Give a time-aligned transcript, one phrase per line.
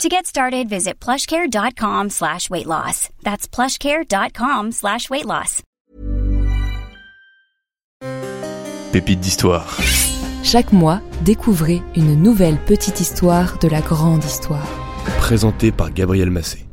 [0.00, 3.08] To get started, visit plushcare.com slash weight loss.
[3.22, 5.62] That's plushcare.com slash weight loss.
[8.92, 9.78] Pépites d'histoire.
[10.42, 14.66] Chaque mois, découvrez une nouvelle petite histoire de la grande histoire.
[15.18, 16.66] Présenté par Gabriel Massé.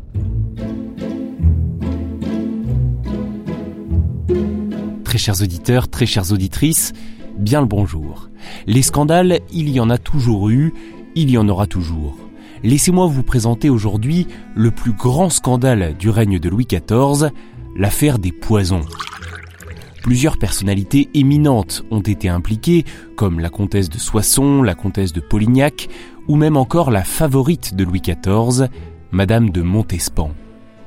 [5.03, 6.93] Très chers auditeurs, très chères auditrices,
[7.37, 8.29] bien le bonjour.
[8.65, 10.73] Les scandales, il y en a toujours eu,
[11.15, 12.17] il y en aura toujours.
[12.63, 17.29] Laissez-moi vous présenter aujourd'hui le plus grand scandale du règne de Louis XIV,
[17.75, 18.81] l'affaire des poisons.
[20.03, 22.83] Plusieurs personnalités éminentes ont été impliquées,
[23.15, 25.87] comme la comtesse de Soissons, la comtesse de Polignac,
[26.27, 28.67] ou même encore la favorite de Louis XIV,
[29.11, 30.31] Madame de Montespan.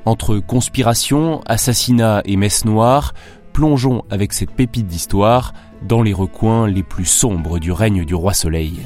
[0.05, 3.13] Entre conspiration, assassinat et messe noire,
[3.51, 5.53] plongeons avec cette pépite d'histoire
[5.87, 8.81] dans les recoins les plus sombres du règne du roi Soleil.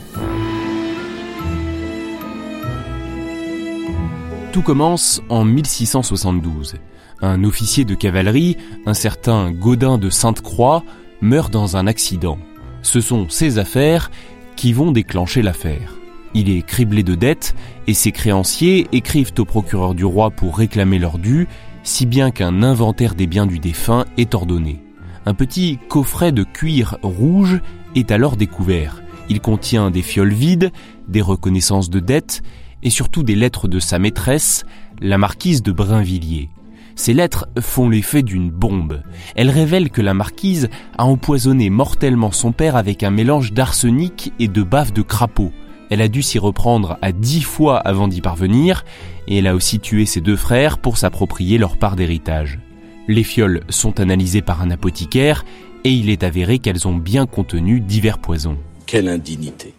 [4.52, 6.76] Tout commence en 1672.
[7.22, 10.84] Un officier de cavalerie, un certain Gaudin de Sainte-Croix,
[11.22, 12.40] meurt dans un accident.
[12.82, 14.10] Ce sont ses affaires
[14.56, 15.96] qui vont déclencher l'affaire.
[16.34, 17.56] Il est criblé de dettes
[17.88, 21.48] et ses créanciers écrivent au procureur du roi pour réclamer leur dû,
[21.84, 24.82] si bien qu'un inventaire des biens du défunt est ordonné.
[25.26, 27.60] Un petit coffret de cuir rouge
[27.96, 29.02] est alors découvert.
[29.30, 30.72] Il contient des fioles vides,
[31.08, 32.42] des reconnaissances de dettes
[32.84, 34.66] et surtout des lettres de sa maîtresse,
[35.02, 36.50] la marquise de Brinvilliers.
[36.96, 39.04] Ces lettres font l'effet d'une bombe.
[39.36, 40.68] Elles révèlent que la marquise
[40.98, 45.52] a empoisonné mortellement son père avec un mélange d'arsenic et de bave de crapaud.
[45.90, 48.84] Elle a dû s'y reprendre à dix fois avant d'y parvenir,
[49.28, 52.60] et elle a aussi tué ses deux frères pour s'approprier leur part d'héritage.
[53.08, 55.46] Les fioles sont analysées par un apothicaire,
[55.84, 58.58] et il est avéré qu'elles ont bien contenu divers poisons.
[58.86, 59.74] Quelle indignité.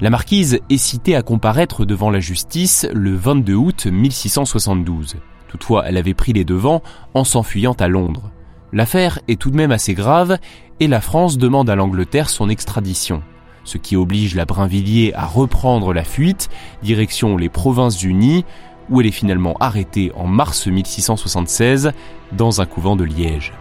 [0.00, 5.16] La marquise est citée à comparaître devant la justice le 22 août 1672.
[5.48, 6.82] Toutefois, elle avait pris les devants
[7.14, 8.32] en s'enfuyant à Londres.
[8.72, 10.38] L'affaire est tout de même assez grave
[10.80, 13.22] et la France demande à l'Angleterre son extradition,
[13.62, 16.50] ce qui oblige la Brinvilliers à reprendre la fuite,
[16.82, 18.44] direction les Provinces-Unies,
[18.90, 21.92] où elle est finalement arrêtée en mars 1676
[22.32, 23.52] dans un couvent de Liège.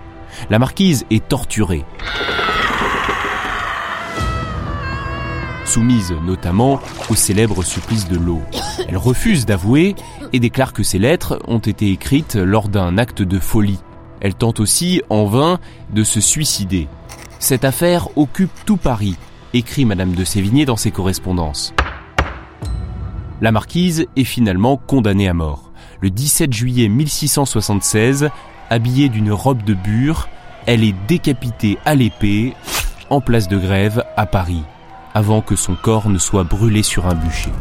[0.49, 1.85] La marquise est torturée.
[5.73, 6.79] Soumise notamment
[7.09, 8.43] au célèbre supplice de l'eau.
[8.87, 9.95] Elle refuse d'avouer
[10.31, 13.79] et déclare que ses lettres ont été écrites lors d'un acte de folie.
[14.21, 15.59] Elle tente aussi, en vain,
[15.91, 16.87] de se suicider.
[17.39, 19.15] Cette affaire occupe tout Paris,
[19.55, 21.73] écrit Madame de Sévigné dans ses correspondances.
[23.41, 25.71] La marquise est finalement condamnée à mort.
[26.01, 28.29] Le 17 juillet 1676,
[28.69, 30.29] habillée d'une robe de bure,
[30.67, 32.53] elle est décapitée à l'épée
[33.09, 34.63] en place de grève à Paris
[35.13, 37.51] avant que son corps ne soit brûlé sur un bûcher.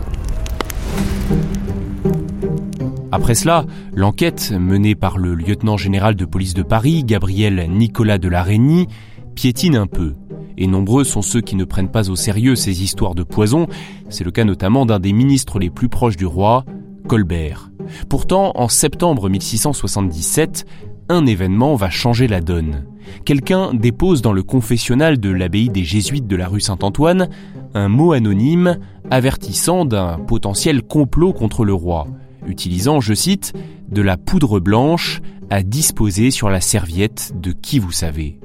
[3.10, 8.28] Après cela, l'enquête menée par le lieutenant général de police de Paris, Gabriel Nicolas de
[8.28, 8.88] la Reynie,
[9.34, 10.14] piétine un peu.
[10.56, 13.66] Et nombreux sont ceux qui ne prennent pas au sérieux ces histoires de poison.
[14.08, 16.64] C'est le cas notamment d'un des ministres les plus proches du roi,
[17.06, 17.70] Colbert.
[18.08, 20.64] Pourtant, en septembre 1677,
[21.10, 22.86] un événement va changer la donne.
[23.24, 27.28] Quelqu'un dépose dans le confessionnal de l'abbaye des Jésuites de la rue Saint-Antoine
[27.74, 28.78] un mot anonyme
[29.10, 32.06] avertissant d'un potentiel complot contre le roi,
[32.46, 33.52] utilisant, je cite,
[33.88, 35.20] de la poudre blanche
[35.50, 38.38] à disposer sur la serviette de qui vous savez.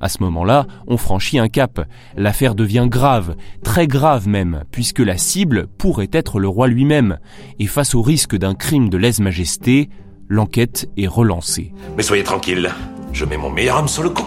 [0.00, 1.86] À ce moment-là, on franchit un cap.
[2.16, 7.18] L'affaire devient grave, très grave même, puisque la cible pourrait être le roi lui-même.
[7.58, 9.90] Et face au risque d'un crime de lèse-majesté,
[10.28, 11.74] l'enquête est relancée.
[11.98, 12.70] Mais soyez tranquille,
[13.12, 14.26] je mets mon meilleur homme sur le coup.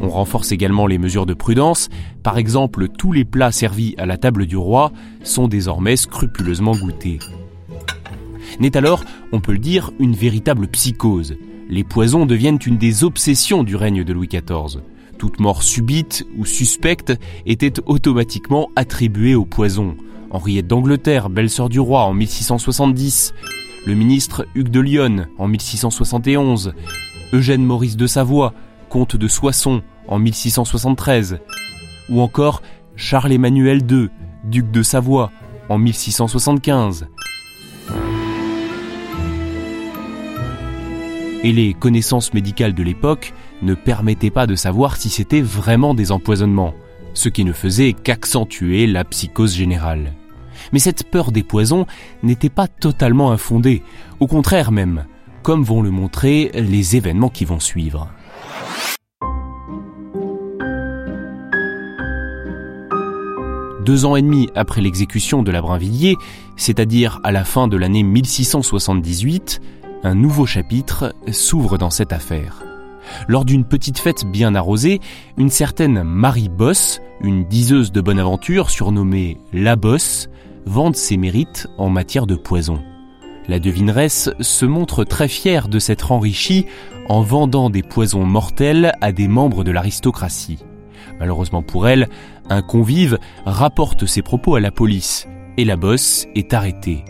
[0.00, 1.88] On renforce également les mesures de prudence.
[2.22, 4.92] Par exemple, tous les plats servis à la table du roi
[5.22, 7.18] sont désormais scrupuleusement goûtés.
[8.60, 11.36] N'est alors, on peut le dire, une véritable psychose.
[11.68, 14.80] Les poisons deviennent une des obsessions du règne de Louis XIV.
[15.18, 17.12] Toute mort subite ou suspecte
[17.44, 19.96] était automatiquement attribuée au poison.
[20.30, 23.34] Henriette d'Angleterre, belle-sœur du roi en 1670,
[23.88, 26.74] le ministre Hugues de Lyon en 1671,
[27.32, 28.52] Eugène Maurice de Savoie,
[28.90, 31.38] comte de Soissons en 1673,
[32.10, 32.60] ou encore
[32.96, 34.10] Charles-Emmanuel II,
[34.44, 35.32] duc de Savoie
[35.70, 37.08] en 1675.
[41.44, 43.32] et les connaissances médicales de l'époque
[43.62, 46.74] ne permettaient pas de savoir si c'était vraiment des empoisonnements,
[47.14, 50.14] ce qui ne faisait qu'accentuer la psychose générale.
[50.72, 51.86] Mais cette peur des poisons
[52.22, 53.82] n'était pas totalement infondée,
[54.20, 55.04] au contraire même,
[55.42, 58.08] comme vont le montrer les événements qui vont suivre.
[63.88, 66.16] Deux ans et demi après l'exécution de la Brinvilliers,
[66.56, 69.62] c'est-à-dire à la fin de l'année 1678,
[70.02, 72.62] un nouveau chapitre s'ouvre dans cette affaire.
[73.28, 75.00] Lors d'une petite fête bien arrosée,
[75.38, 80.28] une certaine Marie Bosse, une diseuse de bonne aventure surnommée La Bosse,
[80.68, 82.82] vante ses mérites en matière de poison.
[83.48, 86.66] La devineresse se montre très fière de s'être enrichie
[87.08, 90.58] en vendant des poisons mortels à des membres de l'aristocratie.
[91.18, 92.08] Malheureusement pour elle,
[92.50, 95.26] un convive rapporte ses propos à la police
[95.56, 97.04] et la bosse est arrêtée.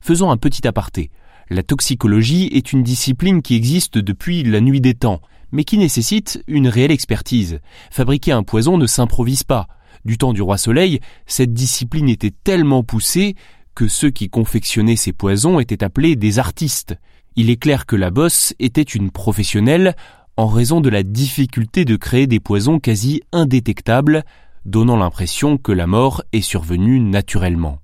[0.00, 1.10] Faisons un petit aparté.
[1.50, 5.20] La toxicologie est une discipline qui existe depuis la nuit des temps,
[5.52, 7.60] mais qui nécessite une réelle expertise.
[7.90, 9.68] Fabriquer un poison ne s'improvise pas.
[10.04, 13.34] Du temps du roi Soleil, cette discipline était tellement poussée
[13.74, 16.96] que ceux qui confectionnaient ces poisons étaient appelés des artistes.
[17.36, 19.94] Il est clair que la bosse était une professionnelle
[20.36, 24.24] en raison de la difficulté de créer des poisons quasi indétectables,
[24.64, 27.78] donnant l'impression que la mort est survenue naturellement.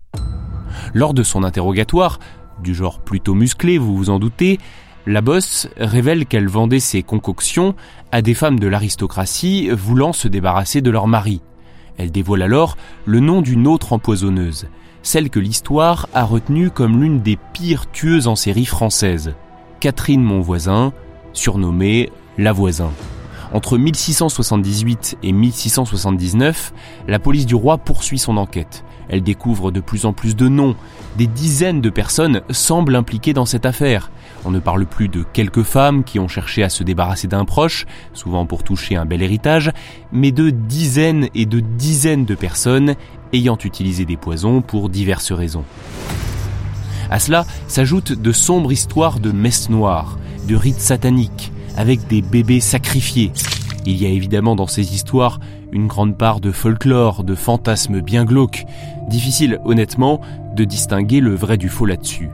[0.92, 2.18] Lors de son interrogatoire,
[2.62, 4.58] du genre plutôt musclé, vous vous en doutez,
[5.06, 7.74] la bosse révèle qu'elle vendait ses concoctions
[8.10, 11.42] à des femmes de l'aristocratie voulant se débarrasser de leur mari.
[11.98, 14.66] Elle dévoile alors le nom d'une autre empoisonneuse,
[15.02, 19.34] celle que l'histoire a retenue comme l'une des pires tueuses en série française,
[19.80, 20.92] Catherine Monvoisin,
[21.32, 22.90] surnommée La Voisin.
[23.52, 26.72] Entre 1678 et 1679,
[27.06, 28.84] la police du roi poursuit son enquête.
[29.08, 30.76] Elle découvre de plus en plus de noms.
[31.16, 34.10] Des dizaines de personnes semblent impliquées dans cette affaire.
[34.44, 37.86] On ne parle plus de quelques femmes qui ont cherché à se débarrasser d'un proche,
[38.12, 39.70] souvent pour toucher un bel héritage,
[40.12, 42.94] mais de dizaines et de dizaines de personnes
[43.32, 45.64] ayant utilisé des poisons pour diverses raisons.
[47.10, 50.18] À cela s'ajoutent de sombres histoires de messes noires,
[50.48, 53.32] de rites sataniques, avec des bébés sacrifiés.
[53.86, 55.40] Il y a évidemment dans ces histoires
[55.74, 58.64] une grande part de folklore, de fantasmes bien glauques.
[59.08, 60.20] Difficile honnêtement
[60.54, 62.30] de distinguer le vrai du faux là-dessus.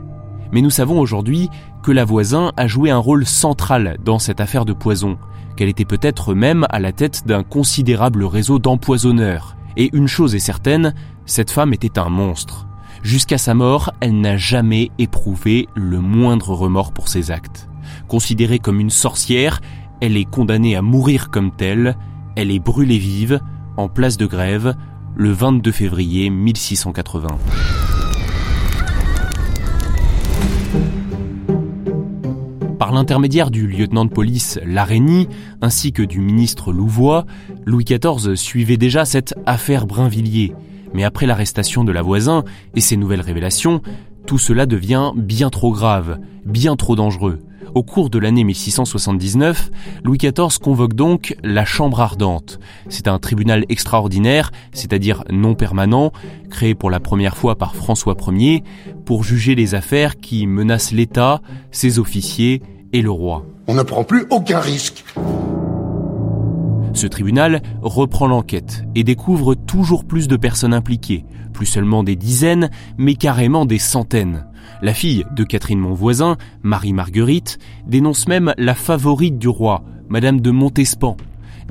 [0.51, 1.49] Mais nous savons aujourd'hui
[1.81, 5.17] que la voisin a joué un rôle central dans cette affaire de poison,
[5.57, 9.55] qu'elle était peut-être même à la tête d'un considérable réseau d'empoisonneurs.
[9.75, 10.93] Et une chose est certaine,
[11.25, 12.67] cette femme était un monstre.
[13.01, 17.67] Jusqu'à sa mort, elle n'a jamais éprouvé le moindre remords pour ses actes.
[18.07, 19.61] Considérée comme une sorcière,
[20.01, 21.95] elle est condamnée à mourir comme telle,
[22.35, 23.39] elle est brûlée vive,
[23.77, 24.75] en place de grève,
[25.15, 27.27] le 22 février 1680.
[32.79, 35.27] Par l'intermédiaire du lieutenant de police Larénie
[35.61, 37.25] ainsi que du ministre Louvois,
[37.65, 40.53] Louis XIV suivait déjà cette affaire Brinvilliers.
[40.93, 42.43] Mais après l'arrestation de la voisin
[42.75, 43.81] et ses nouvelles révélations,
[44.25, 47.39] tout cela devient bien trop grave, bien trop dangereux.
[47.73, 49.71] Au cours de l'année 1679,
[50.03, 52.59] Louis XIV convoque donc la Chambre ardente.
[52.89, 56.11] C'est un tribunal extraordinaire, c'est-à-dire non permanent,
[56.49, 58.63] créé pour la première fois par François Ier,
[59.05, 61.41] pour juger les affaires qui menacent l'État,
[61.71, 62.61] ses officiers
[62.93, 63.45] et le roi.
[63.67, 65.03] On ne prend plus aucun risque.
[66.93, 72.69] Ce tribunal reprend l'enquête et découvre toujours plus de personnes impliquées, plus seulement des dizaines,
[72.97, 74.45] mais carrément des centaines.
[74.81, 81.17] La fille de Catherine Monvoisin, Marie-Marguerite, dénonce même la favorite du roi, Madame de Montespan.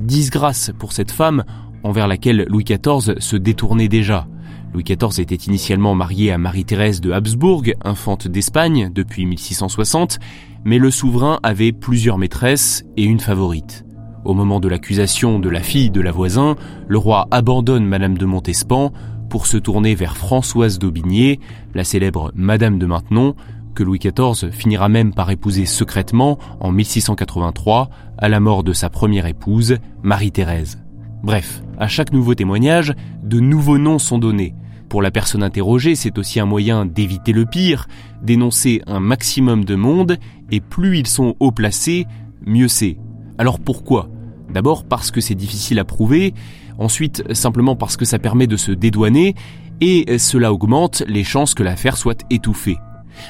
[0.01, 1.43] Disgrâce pour cette femme
[1.83, 4.27] envers laquelle Louis XIV se détournait déjà.
[4.73, 10.19] Louis XIV était initialement marié à Marie-Thérèse de Habsbourg, infante d'Espagne depuis 1660,
[10.63, 13.85] mais le souverain avait plusieurs maîtresses et une favorite.
[14.23, 16.55] Au moment de l'accusation de la fille de la voisin,
[16.87, 18.93] le roi abandonne Madame de Montespan
[19.31, 21.39] pour se tourner vers Françoise d'Aubigné,
[21.73, 23.33] la célèbre Madame de Maintenon,
[23.73, 28.89] que Louis XIV finira même par épouser secrètement en 1683 à la mort de sa
[28.89, 30.83] première épouse, Marie-Thérèse.
[31.23, 34.53] Bref, à chaque nouveau témoignage, de nouveaux noms sont donnés.
[34.89, 37.87] Pour la personne interrogée, c'est aussi un moyen d'éviter le pire,
[38.21, 40.17] d'énoncer un maximum de monde,
[40.51, 42.05] et plus ils sont haut placés,
[42.45, 42.97] mieux c'est.
[43.37, 44.09] Alors pourquoi?
[44.53, 46.33] D'abord parce que c'est difficile à prouver,
[46.81, 49.35] ensuite simplement parce que ça permet de se dédouaner,
[49.79, 52.77] et cela augmente les chances que l'affaire soit étouffée.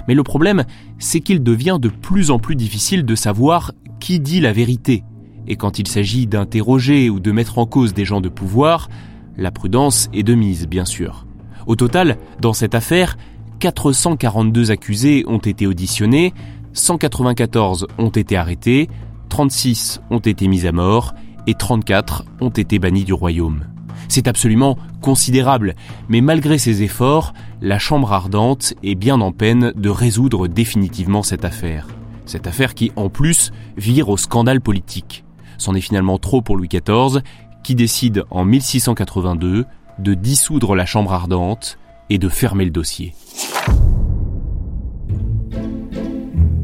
[0.07, 0.63] Mais le problème,
[0.99, 5.03] c'est qu'il devient de plus en plus difficile de savoir qui dit la vérité.
[5.47, 8.89] Et quand il s'agit d'interroger ou de mettre en cause des gens de pouvoir,
[9.37, 11.25] la prudence est de mise, bien sûr.
[11.67, 13.17] Au total, dans cette affaire,
[13.59, 16.33] 442 accusés ont été auditionnés,
[16.73, 18.89] 194 ont été arrêtés,
[19.29, 21.13] 36 ont été mis à mort
[21.47, 23.65] et 34 ont été bannis du royaume.
[24.07, 25.75] C'est absolument considérable,
[26.09, 31.45] mais malgré ces efforts, la Chambre ardente est bien en peine de résoudre définitivement cette
[31.45, 31.87] affaire.
[32.25, 35.23] Cette affaire qui, en plus, vire au scandale politique.
[35.57, 37.21] C'en est finalement trop pour Louis XIV,
[37.63, 39.65] qui décide en 1682
[39.99, 41.77] de dissoudre la Chambre ardente
[42.09, 43.13] et de fermer le dossier.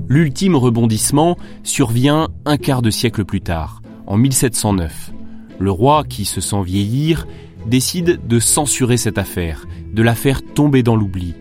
[0.10, 5.12] L'ultime rebondissement survient un quart de siècle plus tard, en 1709.
[5.60, 7.28] Le roi, qui se sent vieillir,
[7.66, 11.36] décide de censurer cette affaire, de la faire tomber dans l'oubli.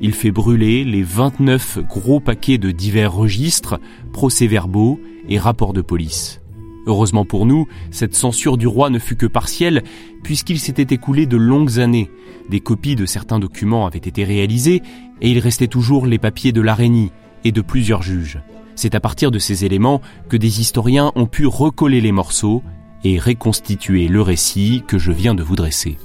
[0.00, 3.78] Il fait brûler les 29 gros paquets de divers registres,
[4.12, 6.40] procès-verbaux et rapports de police.
[6.86, 9.84] Heureusement pour nous, cette censure du roi ne fut que partielle,
[10.24, 12.10] puisqu'il s'était écoulé de longues années.
[12.50, 14.82] Des copies de certains documents avaient été réalisées,
[15.20, 17.12] et il restait toujours les papiers de l'araignée
[17.44, 18.40] et de plusieurs juges.
[18.74, 22.62] C'est à partir de ces éléments que des historiens ont pu recoller les morceaux
[23.04, 25.98] et reconstituer le récit que je viens de vous dresser.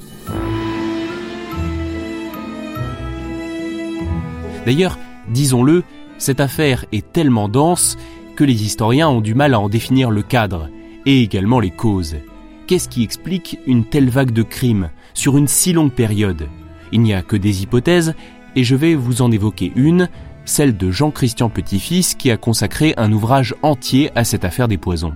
[4.65, 4.97] D'ailleurs,
[5.29, 5.83] disons-le,
[6.17, 7.97] cette affaire est tellement dense
[8.36, 10.69] que les historiens ont du mal à en définir le cadre,
[11.05, 12.17] et également les causes.
[12.67, 16.50] Qu'est-ce qui explique une telle vague de crimes sur une si longue période?
[16.91, 18.13] Il n'y a que des hypothèses,
[18.55, 20.09] et je vais vous en évoquer une,
[20.47, 25.13] celle de Jean-Christian Petit-Fils qui a consacré un ouvrage entier à cette affaire des poisons.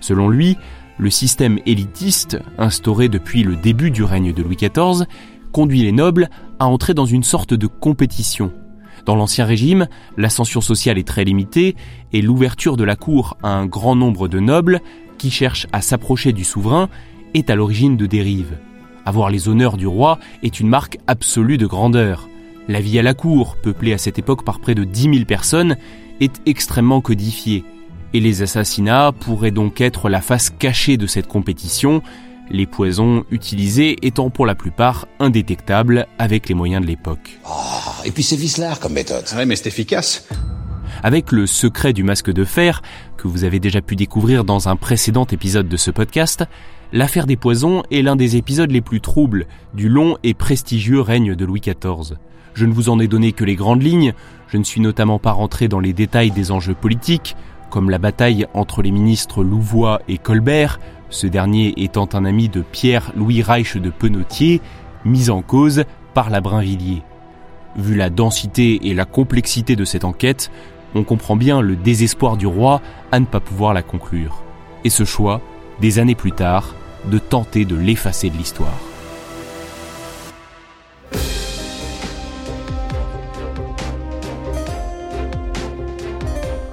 [0.00, 0.56] Selon lui,
[0.96, 5.04] le système élitiste, instauré depuis le début du règne de Louis XIV,
[5.52, 8.52] conduit les nobles à entrer dans une sorte de compétition
[9.06, 9.86] dans l'Ancien Régime,
[10.16, 11.76] l'ascension sociale est très limitée
[12.12, 14.80] et l'ouverture de la cour à un grand nombre de nobles
[15.18, 16.88] qui cherchent à s'approcher du souverain
[17.34, 18.58] est à l'origine de dérives.
[19.06, 22.28] Avoir les honneurs du roi est une marque absolue de grandeur.
[22.70, 25.76] La vie à la cour, peuplée à cette époque par près de 10 000 personnes,
[26.20, 27.64] est extrêmement codifiée.
[28.14, 32.00] Et les assassinats pourraient donc être la face cachée de cette compétition,
[32.48, 37.40] les poisons utilisés étant pour la plupart indétectables avec les moyens de l'époque.
[37.44, 39.24] Oh, et puis c'est vicelard comme méthode.
[39.34, 40.28] Ouais, mais c'est efficace.
[41.02, 42.82] Avec le secret du masque de fer,
[43.16, 46.44] que vous avez déjà pu découvrir dans un précédent épisode de ce podcast,
[46.92, 51.34] l'affaire des poisons est l'un des épisodes les plus troubles du long et prestigieux règne
[51.34, 52.16] de Louis XIV.
[52.54, 54.14] Je ne vous en ai donné que les grandes lignes,
[54.48, 57.36] je ne suis notamment pas rentré dans les détails des enjeux politiques,
[57.70, 62.62] comme la bataille entre les ministres Louvois et Colbert, ce dernier étant un ami de
[62.62, 64.60] Pierre-Louis Reich de Penautier,
[65.04, 67.02] mis en cause par la Brinvilliers.
[67.76, 70.50] Vu la densité et la complexité de cette enquête,
[70.94, 74.42] on comprend bien le désespoir du roi à ne pas pouvoir la conclure.
[74.84, 75.40] Et ce choix,
[75.80, 76.74] des années plus tard,
[77.06, 78.89] de tenter de l'effacer de l'histoire.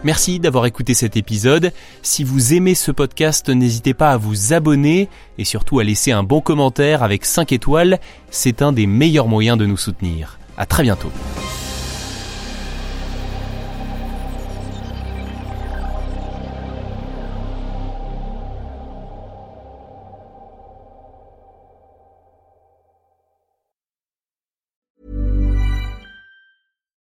[0.07, 1.73] Merci d'avoir écouté cet épisode.
[2.01, 6.23] Si vous aimez ce podcast, n'hésitez pas à vous abonner et surtout à laisser un
[6.23, 7.99] bon commentaire avec 5 étoiles.
[8.31, 10.39] C'est un des meilleurs moyens de nous soutenir.
[10.55, 11.11] À très bientôt.